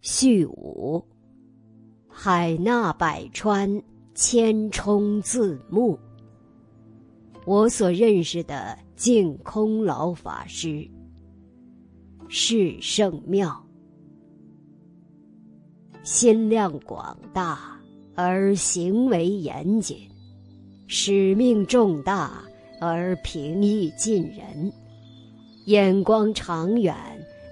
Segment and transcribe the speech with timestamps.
[0.00, 1.04] 序五。
[2.08, 3.82] 海纳百川，
[4.14, 5.98] 千冲自牧。
[7.44, 10.86] 我所认识的净空老法师，
[12.28, 13.64] 是圣妙，
[16.02, 17.80] 心量广大
[18.14, 19.96] 而行为严谨，
[20.88, 22.42] 使命重大
[22.80, 24.72] 而平易近人，
[25.66, 26.94] 眼光长远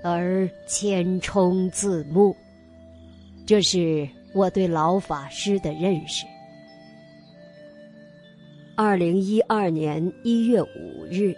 [0.06, 2.36] 而千冲自牧。
[3.44, 4.08] 这是。
[4.34, 6.26] 我对老法师的认识。
[8.74, 11.34] 二零一二年一月五日，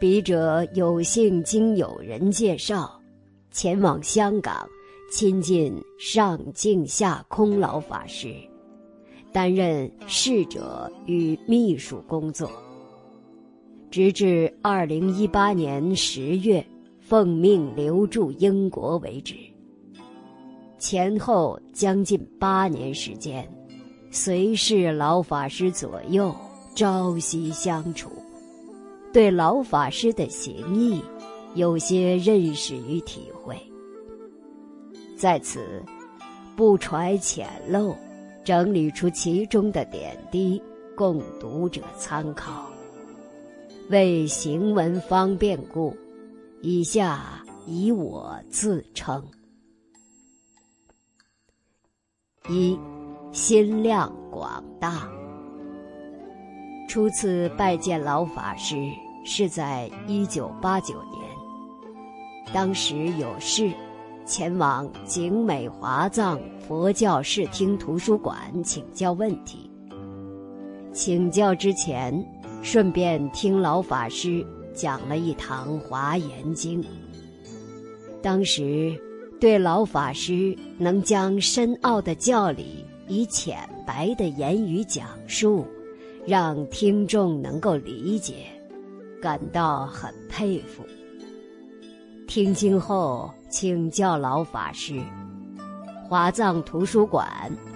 [0.00, 3.00] 笔者有幸经友人介绍，
[3.52, 4.68] 前往香港
[5.12, 8.34] 亲近上净下空老法师，
[9.32, 12.50] 担任侍者与秘书工作，
[13.88, 16.66] 直至二零一八年十月
[17.10, 19.34] 奉命留驻英国为止。
[20.78, 23.44] 前后将近八年时间，
[24.12, 26.32] 随侍老法师左右，
[26.76, 28.10] 朝夕相处，
[29.12, 31.02] 对老法师的行义
[31.56, 33.58] 有些认识与体会。
[35.16, 35.82] 在此，
[36.54, 37.92] 不揣浅陋，
[38.44, 40.62] 整理出其中的点滴，
[40.94, 42.70] 供读者参考。
[43.88, 45.92] 为行文方便故，
[46.62, 49.26] 以下以我自称。
[52.50, 52.78] 一，
[53.32, 55.08] 心量广大。
[56.86, 58.76] 初次拜见老法师
[59.24, 61.22] 是在一九八九年，
[62.52, 63.72] 当时有事，
[64.26, 69.70] 前往景美华藏佛教视听图书馆请教问题。
[70.92, 72.12] 请教之前，
[72.62, 76.82] 顺便听老法师讲了一堂《华严经》，
[78.22, 78.98] 当时。
[79.40, 85.66] 对老法师能将深奥的教理以浅白的言语讲述，
[86.26, 88.34] 让听众能够理解，
[89.18, 90.84] 感到很佩服。
[92.28, 95.00] 听经后，请教老法师：
[96.06, 97.26] 华藏图书馆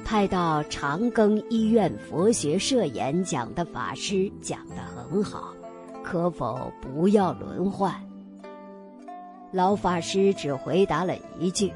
[0.05, 5.54] 派到长庚医院佛学社演讲的法师讲得很好，
[6.05, 7.93] 可否不要轮换？
[9.51, 11.73] 老法师只回答了一句：“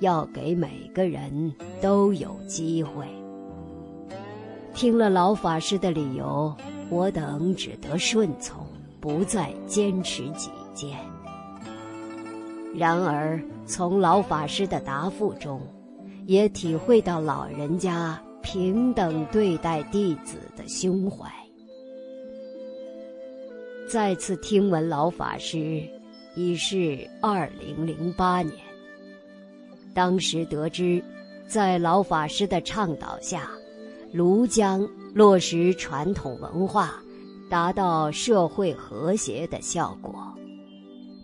[0.00, 3.06] 要给每个人都有机会。”
[4.74, 6.54] 听了老法师的理由，
[6.88, 8.66] 我等只得顺从，
[9.00, 10.98] 不再坚持己见。
[12.74, 15.60] 然而，从老法师的答复中，
[16.26, 21.30] 也体会到老人家平等对待弟子的胸怀。
[23.88, 25.82] 再次听闻老法师。
[26.38, 28.54] 已是二零零八年。
[29.94, 31.02] 当时得知，
[31.48, 33.48] 在老法师的倡导下，
[34.14, 37.02] 庐江落实传统文化，
[37.48, 40.14] 达到社会和谐的效果。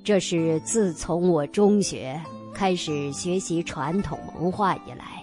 [0.02, 2.18] 这是自从我中学
[2.54, 5.22] 开始学习传统文化以来，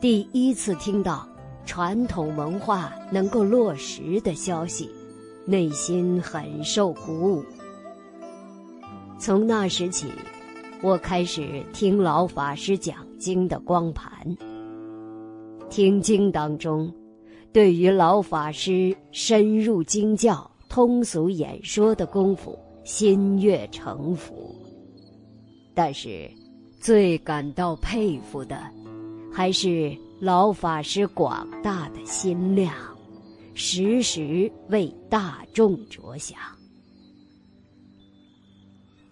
[0.00, 1.24] 第一次听到
[1.64, 4.90] 传统文化能够落实的消息，
[5.44, 7.44] 内心很受鼓舞。
[9.18, 10.08] 从那时起，
[10.82, 14.10] 我开始听老法师讲经的光盘。
[15.70, 16.92] 听经当中，
[17.52, 24.54] 对于老法师深入经教、通俗演说的功夫，心悦诚服。
[25.74, 26.30] 但是，
[26.80, 28.60] 最感到佩服的，
[29.32, 32.74] 还是老法师广大的心量，
[33.54, 36.38] 时时为大众着想。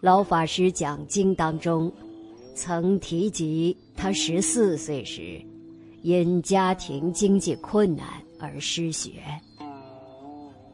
[0.01, 1.93] 老法师讲经当中，
[2.55, 5.41] 曾提及他十四岁时，
[6.03, 8.07] 因家庭经济困难
[8.39, 9.23] 而失学。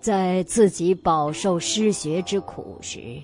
[0.00, 3.20] 在自己饱受失学之苦时，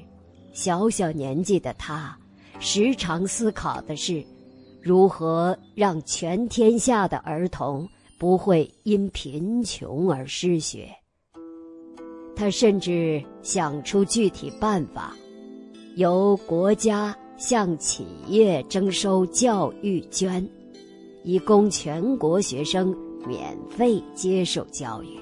[0.52, 2.18] 小小年纪的他，
[2.58, 4.24] 时常思考的是，
[4.80, 7.88] 如何让全天下的儿童
[8.22, 10.88] 不会因贫穷而失学。
[12.36, 15.12] 他甚至想出具体办法。
[15.96, 20.48] 由国家向企业征收教育捐，
[21.24, 22.96] 以供全国学生
[23.26, 25.18] 免费接受教育。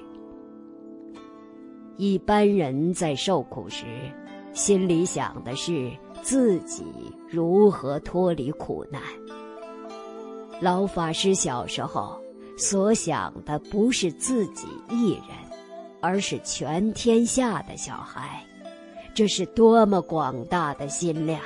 [1.96, 3.86] 一般人在受苦时，
[4.52, 6.84] 心里想的是自己
[7.30, 9.00] 如何脱离苦难。
[10.60, 12.20] 老法师小时候
[12.60, 15.22] 所想的不是自己一人，
[16.00, 18.44] 而是全天下的小孩。
[19.14, 21.40] 这是多么广大的心量！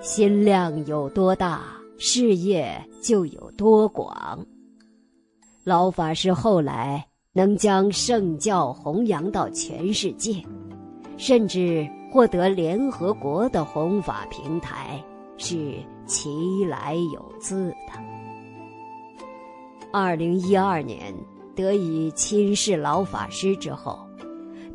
[0.00, 1.62] 心量有多大，
[1.98, 4.44] 事业就有多广。
[5.62, 10.42] 老法师后来能将圣教弘扬到全世界，
[11.16, 15.00] 甚至获得联合国的弘法平台，
[15.36, 15.74] 是
[16.06, 18.17] 其来有自的。
[19.90, 21.14] 二零一二年
[21.54, 23.98] 得以亲视老法师之后，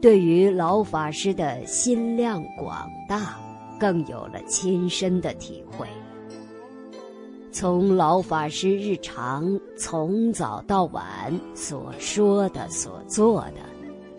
[0.02, 3.38] 对于老法师的心量广大，
[3.80, 5.88] 更有了亲身的体会。
[7.52, 13.62] 从老法师日常从早到晚所说的、所做的，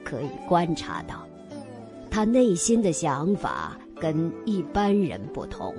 [0.05, 1.27] 可以观察到，
[2.09, 5.75] 他内心的想法跟一般人不同。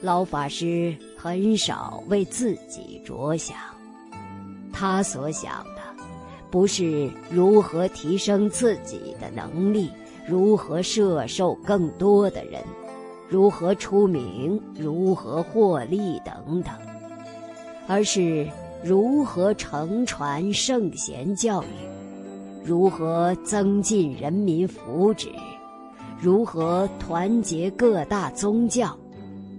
[0.00, 3.56] 老法师很少为自己着想，
[4.72, 5.82] 他所想的，
[6.50, 9.90] 不是如何提升自己的能力，
[10.26, 12.62] 如何摄受更多的人。
[13.28, 16.72] 如何出名，如何获利等等，
[17.86, 18.48] 而是
[18.82, 21.66] 如何承传圣贤教育，
[22.64, 25.28] 如何增进人民福祉，
[26.18, 28.96] 如何团结各大宗教，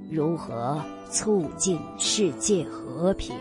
[0.09, 3.35] 如何促进世界和平。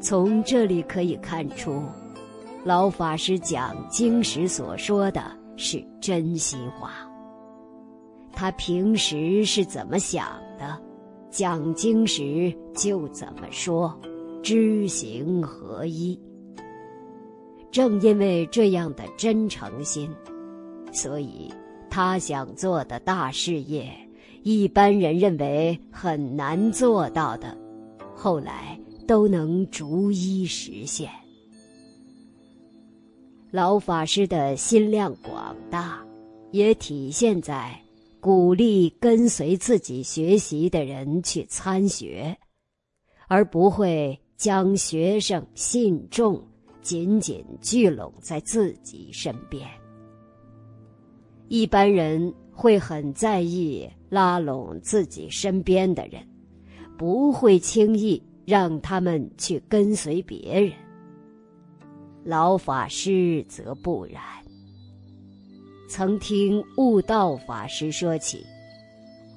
[0.00, 1.82] 从这里可以看出，
[2.64, 5.22] 老法师讲经时所说的
[5.56, 6.92] 是真心话。
[8.32, 10.26] 他平时是怎么想
[10.58, 10.78] 的，
[11.30, 13.96] 讲经时就怎么说，
[14.42, 16.20] 知行合一。
[17.70, 20.10] 正因为这样的真诚心，
[20.92, 21.52] 所以
[21.90, 23.90] 他想做的大事业，
[24.42, 27.56] 一般人认为很难做到的，
[28.14, 31.10] 后来都能逐一实现。
[33.50, 36.04] 老法师的心量广大，
[36.50, 37.78] 也体现在。
[38.20, 42.36] 鼓励跟随自己学习的人去参学，
[43.28, 46.44] 而不会将学生信众
[46.82, 49.64] 紧紧聚拢在自己身边。
[51.46, 56.20] 一般人会很在意拉拢自己身边的人，
[56.98, 60.72] 不会轻易让他们去跟随别人。
[62.24, 64.20] 老法师则不然。
[65.88, 68.44] 曾听悟道法师说起，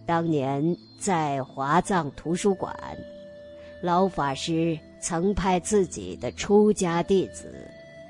[0.07, 2.75] 当年在华藏图书馆，
[3.83, 7.53] 老法师曾派自己的出家弟子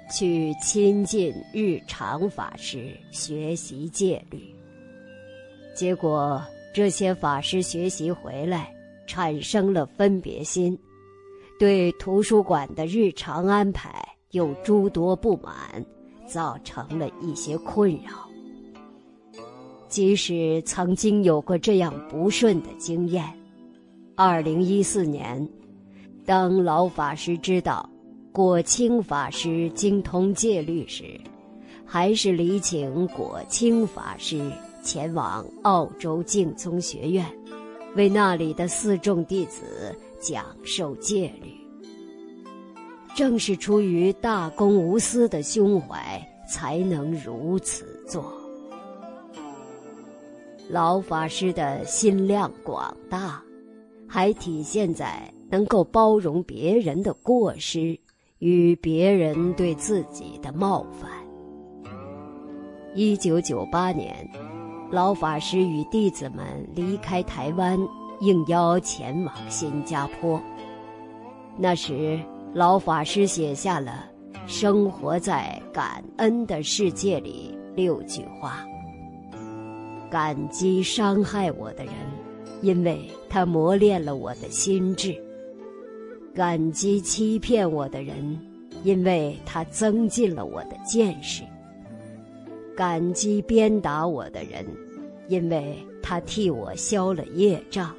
[0.10, 4.56] 去亲近日常法师学习戒律。
[5.74, 6.42] 结果
[6.74, 8.74] 这些法师学习回来，
[9.08, 10.78] 产生了分别心，
[11.60, 13.94] 对图书馆的日常安排
[14.32, 15.86] 有诸多不满，
[16.28, 18.30] 造成了一些困扰。
[19.88, 23.26] 即使曾经有过这样不顺的经验，
[24.16, 25.50] 二零一四年，
[26.26, 27.90] 当老法师知道
[28.32, 31.20] 果清法师精通戒律时，
[31.86, 34.50] 还是礼请果清法师
[34.82, 37.26] 前往澳洲净宗学院，
[37.96, 41.52] 为那里的四众弟子讲授戒律。
[43.16, 48.34] 正是出于大公无私的胸怀，才能如此做。
[50.70, 53.44] 老法师的心量广大，
[54.08, 58.00] 还体现在能够包容别人的过失
[58.40, 61.12] 与别人对自己的冒犯。
[62.96, 64.30] 一九九八年，
[64.92, 66.46] 老法师与弟子们
[66.76, 67.80] 离开台湾，
[68.20, 70.38] 应邀前往新加坡。
[71.58, 72.20] 那时，
[72.54, 74.06] 老法师写下了
[74.46, 78.66] 《生活在感恩的世界里》六句话。
[80.10, 81.94] 感激伤害我的人，
[82.62, 85.14] 因为他磨练了我的心智；
[86.36, 88.38] 感激欺骗我的人，
[88.84, 91.46] 因为他增进了我的见识；
[92.82, 94.66] 感激鞭打我的人，
[95.28, 97.92] 因为他替我消了业障；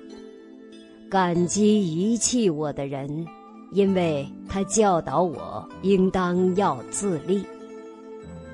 [1.08, 3.24] 感激遗弃我的人，
[3.70, 7.44] 因为他教导我应当要自立；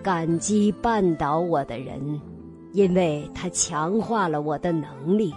[0.02, 2.20] 感激绊倒我的人。
[2.74, 5.32] 因为他强化了我的能力，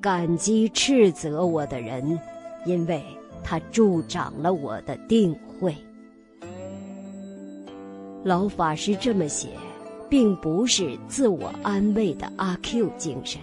[0.00, 2.16] 感激斥责我的人，
[2.64, 3.02] 因为
[3.42, 5.74] 他助长了我的定慧。
[8.22, 9.48] 老法师这么写，
[10.10, 13.40] 并不是自我安慰的阿 q 精神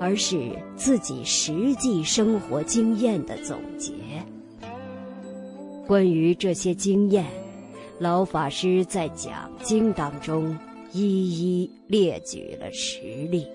[0.00, 3.92] 而是自己实际生活经验的总结。
[5.86, 7.24] 关于这些经验
[7.98, 10.56] 老法师在讲经当中
[10.92, 13.46] 一一列举了实例。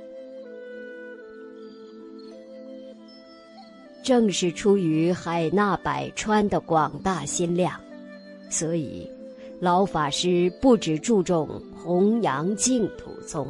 [4.03, 7.79] 正是出于海纳百川的广大心量
[8.49, 9.09] 所以
[9.61, 11.47] 老法师不只注重
[11.83, 13.45] 弘扬净土宗，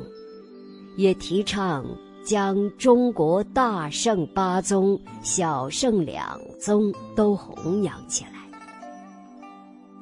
[0.98, 1.86] 也提倡
[2.26, 8.32] 将中国大圣八宗、小圣两宗都弘扬起来。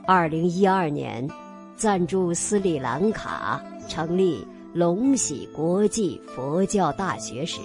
[0.08, 1.30] 二零一二年，
[1.76, 7.60] 赞助斯里兰卡成立龙喜国际佛教大学时，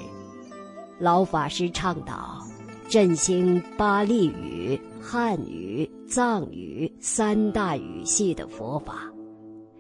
[0.99, 2.44] 老法师倡导
[2.88, 9.12] 振兴巴利语、汉语、藏语三大语系的佛法，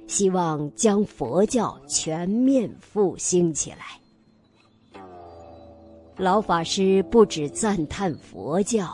[0.06, 4.00] 希望将佛教全面复兴起来。
[6.16, 8.88] 老法师不止赞叹佛教，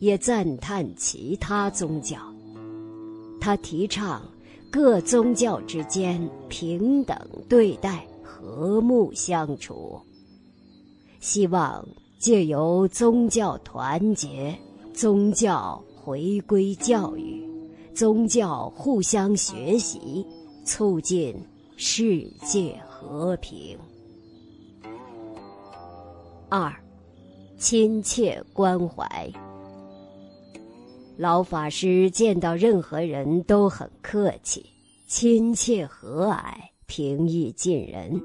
[0.00, 2.16] 也赞叹其他宗教。
[3.40, 4.22] 他提倡
[4.70, 7.16] 各宗教之间平等
[7.48, 10.00] 对待、和睦相处，
[11.20, 11.86] 希望
[12.18, 14.58] 借由宗教团结、
[14.92, 17.48] 宗教回归教育、
[17.94, 20.26] 宗教互相学习，
[20.64, 21.36] 促进
[21.76, 23.78] 世界和平。
[26.48, 26.74] 二，
[27.58, 29.30] 亲切关怀。
[31.16, 34.64] 老法师见到任何人都很客气、
[35.06, 36.54] 亲切和蔼、
[36.86, 38.20] 平易近人，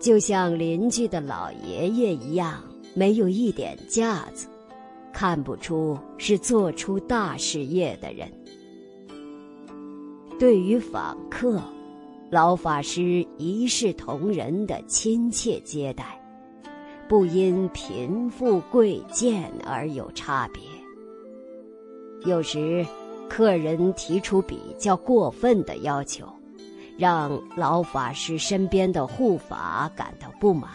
[0.00, 2.62] 就像邻居的老爷爷一样，
[2.94, 4.46] 没有一点架子，
[5.12, 8.30] 看不出是做出大事业的人。
[10.38, 11.62] 对于访客，
[12.30, 16.20] 老法师一视同仁的亲切接待，
[17.08, 20.62] 不因贫富贵贱而有差别。
[22.30, 22.84] 有时，
[23.30, 26.26] 客人提出比较过分的要求，
[26.98, 30.70] 让老法师身边的护法感到不满。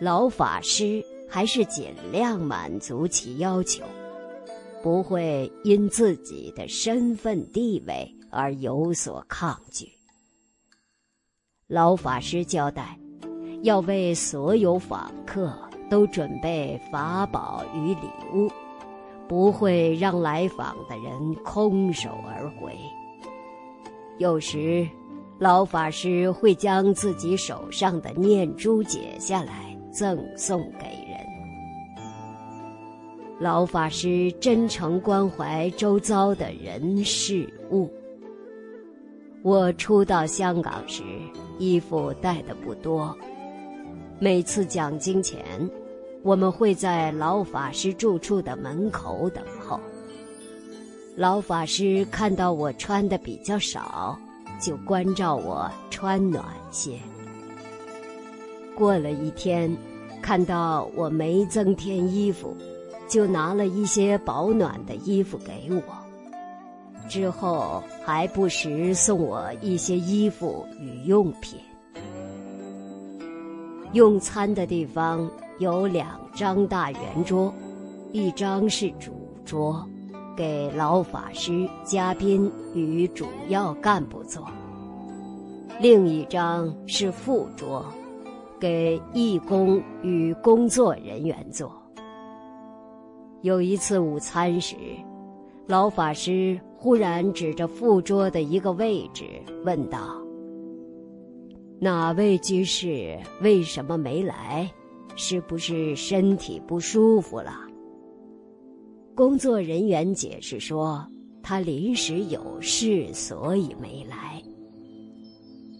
[0.00, 3.84] 老法师还是尽量满足其要求，
[4.82, 9.88] 不会因自己的身份地位而有所抗拒。
[11.68, 12.98] 老法师交代，
[13.62, 15.56] 要为所有访客
[15.88, 18.50] 都准备法宝与礼物。
[19.26, 22.76] 不会让来访的人空手而回。
[24.18, 24.86] 有时，
[25.38, 31.18] 老法师会将自己手上的念珠解下来赠送给人。
[33.40, 37.90] 老法师真诚关怀周遭的人事物。
[39.44, 41.02] 我初到香港时，
[41.58, 43.14] 衣服带的不多，
[44.18, 45.44] 每次讲经前。
[46.22, 49.78] 我们会在老法师住处的门口等候。
[51.14, 54.18] 老法师看到我穿的比较少，
[54.58, 56.98] 就关照我穿暖些。
[58.74, 59.76] 过了一天，
[60.22, 62.56] 看到我没增添衣服，
[63.06, 66.03] 就拿了一些保暖的衣服给我。
[67.08, 71.58] 之后还不时送我一些衣服与用品。
[73.92, 75.30] 用餐的地方。
[75.60, 77.54] 有两张大圆桌，
[78.10, 79.12] 一张是主
[79.44, 79.88] 桌，
[80.36, 84.42] 给老法师、嘉宾与主要干部坐；
[85.80, 87.86] 另一张是副桌，
[88.58, 91.72] 给义工与工作人员坐。
[93.42, 94.74] 有一次午餐时，
[95.68, 99.24] 老法师忽然指着副桌的一个位置
[99.64, 100.22] 问道
[101.80, 104.70] ：“哪位居士为什么没来？”
[105.16, 107.52] 是不是身体不舒服了？
[109.14, 111.02] 工作人员解释说，
[111.42, 114.42] 他临时有事，所以没来。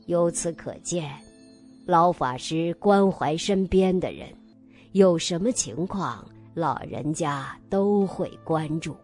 [0.06, 1.10] 由此可见，
[1.84, 4.26] 老法师关怀身边的人，
[4.92, 8.96] 有什么情况，老人家都会关注。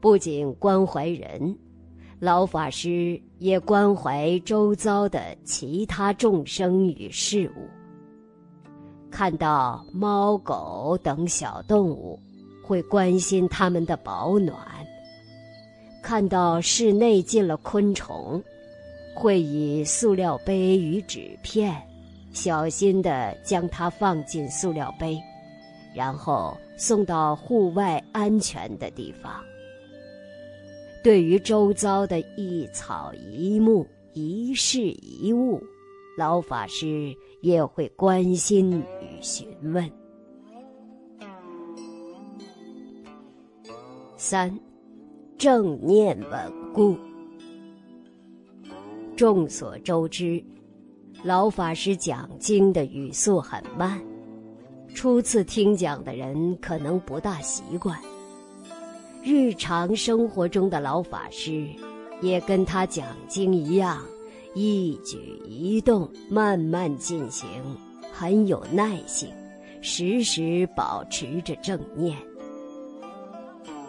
[0.00, 1.56] 不仅关怀人。
[2.18, 7.68] 老法师也关怀周遭的其他众生与事物。
[9.10, 12.20] 看到猫狗等小动物，
[12.62, 14.56] 会关心它们的保暖；
[16.02, 18.42] 看到室内进了昆虫，
[19.16, 21.74] 会以塑料杯与纸片，
[22.32, 25.18] 小心地将它放进塑料杯，
[25.94, 29.42] 然后送到户外安全的地方。
[31.02, 35.62] 对于周遭的一草一木、一事一物，
[36.18, 39.90] 老法师也会关心与询问。
[44.16, 44.54] 三，
[45.38, 46.98] 正念稳固。
[49.16, 50.42] 众所周知，
[51.22, 53.98] 老法师讲经的语速很慢，
[54.94, 57.98] 初次听讲的人可能不大习惯。
[59.22, 61.68] 日常生活中的老法师，
[62.22, 64.02] 也跟他讲经一样，
[64.54, 67.46] 一举一动慢慢进行，
[68.10, 69.28] 很有耐性，
[69.82, 72.16] 时时保持着正念。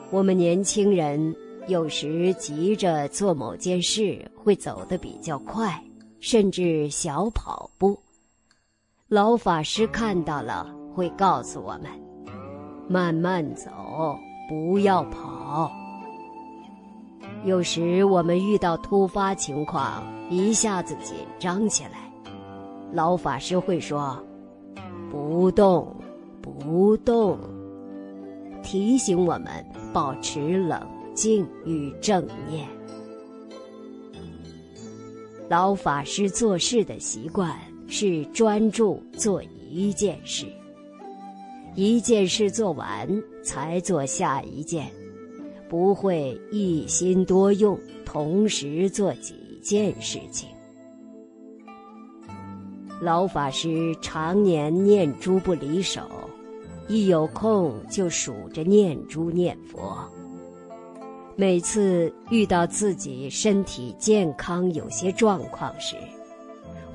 [0.10, 1.34] 我们年轻人
[1.68, 5.82] 有时急着做某件事，会走得比较快，
[6.20, 7.98] 甚至小跑步。
[9.08, 11.90] 老法师看到了，会告诉我们：
[12.90, 13.70] 慢慢走。
[14.52, 15.72] 不要跑。
[17.46, 22.12] 有时我们遇到突发情况，一下子紧张起来，
[22.92, 24.22] 老法师会说
[25.10, 25.96] ：“不动，
[26.42, 27.40] 不动。”
[28.62, 32.68] 提醒我们保持冷静与正念。
[35.48, 40.46] 老法师做事的习惯是专注做一件事。
[41.76, 43.08] 一件事做完
[43.44, 44.88] 才做下一件，
[45.70, 50.50] 不会一心多用，同时做几件事情。
[53.02, 56.02] 老法师常年念珠不离手，
[56.88, 59.98] 一有空就数着念珠念佛。
[61.38, 65.96] 每次遇到自己身体健康有些状况时，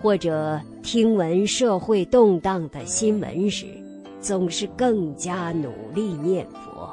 [0.01, 3.67] 或者听闻社会动荡的新闻时，
[4.27, 6.93] 总是更加努力念佛。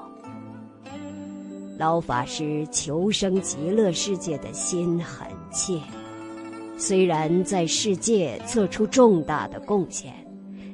[1.79, 5.81] 老法师求生极乐世界的心很切，
[6.77, 10.13] 虽然在世界做出重大的贡献，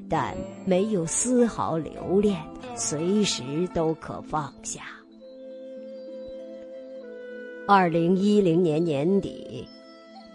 [0.10, 0.36] 但
[0.66, 2.38] 没有丝毫留恋，
[2.76, 3.42] 随时
[3.74, 4.82] 都可放下。
[7.70, 9.66] 二零一零年年底，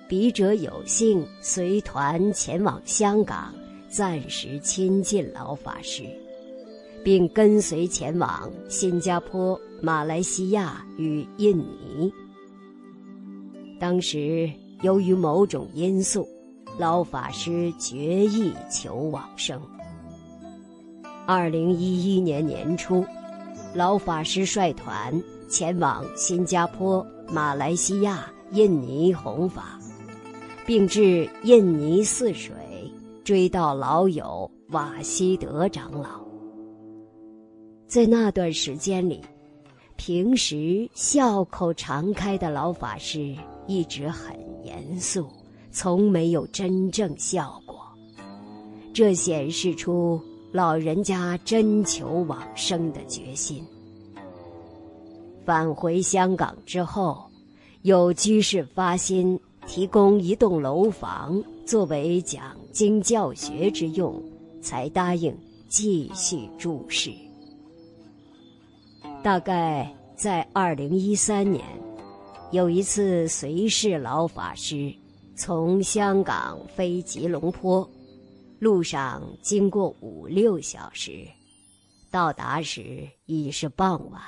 [0.08, 3.54] 笔者有幸随团前往香港。
[3.90, 6.02] 暂时亲近老法师，
[7.04, 12.10] 并跟随前往新加坡、马来西亚与印尼。
[13.78, 16.26] 当时由于某种因素，
[16.78, 19.60] 老法师决意求往生。
[21.26, 23.04] 二零一一年年初，
[23.74, 29.78] 老法师率团前往新加坡、马来西亚、印尼弘法，
[30.64, 32.54] 并至印尼泗水。
[33.22, 36.23] 追悼老友瓦西德长老，
[37.94, 39.20] 在那段时间里，
[39.94, 43.36] 平时笑口常开的老法师
[43.68, 45.28] 一直很严肃，
[45.70, 47.76] 从没有真正笑过。
[48.92, 53.64] 这显示出老人家真求往生的决心。
[55.44, 57.24] 返回香港之后，
[57.82, 61.40] 有居士发心提供一栋楼房。
[61.64, 64.20] 作为讲经教学之用，
[64.60, 65.32] 才答应
[65.68, 67.12] 继续注释。
[69.24, 71.64] 大概在二零一三年，
[72.50, 74.92] 有一次随侍老法师
[75.34, 77.88] 从香港飞吉隆坡，
[78.58, 81.26] 路上经过五六小时，
[82.10, 84.20] 到达时已是傍晚。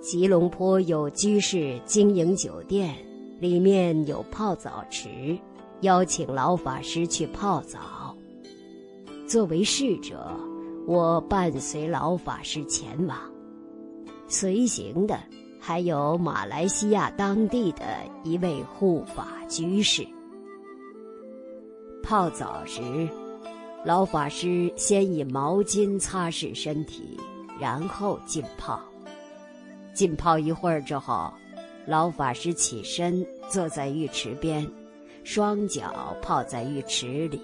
[0.00, 2.96] 吉隆坡有居士经营酒店，
[3.38, 5.38] 里面有泡澡池。
[5.82, 8.16] 邀请老法师去泡澡。
[9.28, 10.34] 作为侍者，
[10.86, 13.31] 我伴随老法师前往。
[14.32, 15.20] 随行的
[15.60, 20.08] 还有马来西亚当地的一位护法居士。
[22.02, 22.80] 泡澡时，
[23.84, 27.20] 老法师先以毛巾擦拭身体，
[27.60, 28.80] 然后浸泡。
[29.92, 31.30] 浸泡一会儿之后，
[31.86, 34.66] 老法师起身坐在浴池边。
[35.24, 37.38] 双脚泡在浴池里，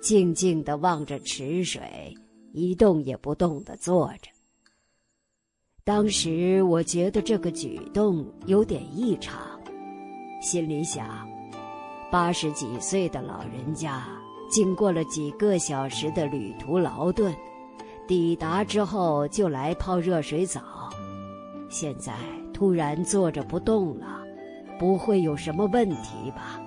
[0.00, 2.16] 静静地望着池水，
[2.52, 4.30] 一动也不动地坐着。
[5.86, 9.38] 当时我觉得这个举动有点异常，
[10.42, 11.06] 心里想：
[12.10, 14.02] 八十几岁的老人家，
[14.50, 17.32] 经过了几个小时的旅途劳顿，
[18.04, 20.60] 抵达之后就来泡热水澡，
[21.68, 22.12] 现在
[22.52, 24.24] 突然坐着不动了，
[24.80, 26.60] 不会有什么问题吧？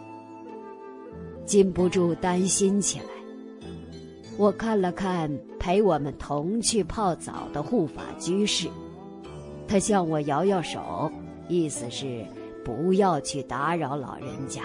[1.46, 3.06] 禁不住担心起来。
[4.38, 5.30] 我看了看
[5.60, 8.70] 陪我们同去泡澡的护法居士，
[9.70, 11.12] 他向我摇摇手，
[11.48, 12.26] 意思是
[12.66, 14.64] 不要去打扰老人家。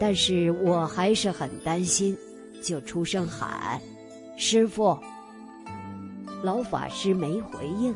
[0.00, 2.18] 但是我还是很担心，
[2.60, 3.80] 就出声喊
[4.36, 4.98] ：“师傅！”
[6.42, 7.94] 老法师没回应。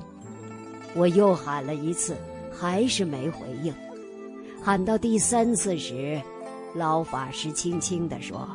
[0.94, 2.16] 我又喊了一次，
[2.52, 3.74] 还是没回应。
[4.62, 6.22] 喊到第三次时。
[6.74, 8.46] 老法师轻轻地说：“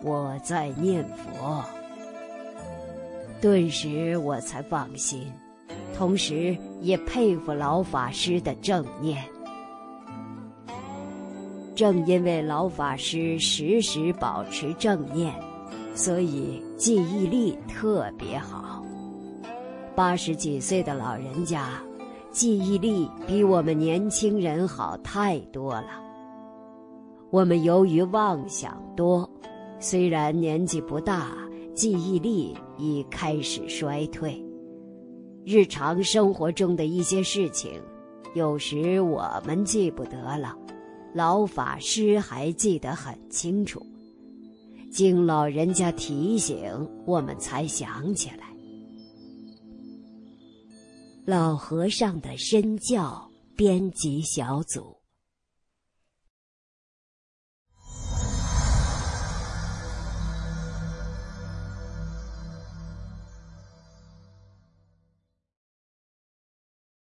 [0.00, 1.62] 我在念佛。”
[3.42, 5.30] 顿时我才放心，
[5.96, 9.24] 同时也佩服老法师的正念。
[11.74, 15.34] 正因为老法师时时保持正念，
[15.94, 18.84] 所以记忆力特别好。
[19.94, 21.80] 八十几岁的老人家，
[22.30, 25.88] 记忆力比我们年轻人好太多了。
[27.30, 29.28] 我们由于妄想多，
[29.80, 31.32] 虽然年纪不大，
[31.74, 34.45] 记忆力已开始衰退。
[35.48, 37.80] 日常生活中的一些事情，
[38.34, 40.58] 有时我们记不得了。
[41.14, 43.80] 老法师还记得很清楚，
[44.90, 46.68] 经老人家提醒，
[47.06, 48.52] 我们才想起来。
[51.24, 54.95] 老和尚的身教编辑小组。